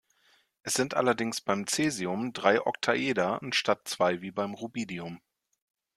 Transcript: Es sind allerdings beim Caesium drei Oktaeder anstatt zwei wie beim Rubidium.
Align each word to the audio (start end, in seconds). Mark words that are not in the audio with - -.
Es 0.63 0.73
sind 0.73 0.95
allerdings 0.95 1.41
beim 1.41 1.65
Caesium 1.65 2.33
drei 2.33 2.59
Oktaeder 2.65 3.39
anstatt 3.43 3.87
zwei 3.87 4.23
wie 4.23 4.31
beim 4.31 4.55
Rubidium. 4.55 5.21